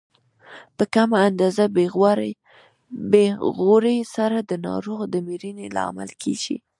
[0.77, 1.63] په کمه اندازه
[3.11, 3.25] بې
[3.59, 6.57] غورۍ سره د ناروغ د مړینې لامل کیږي.